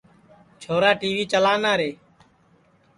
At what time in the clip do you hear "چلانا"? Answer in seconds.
1.33-1.71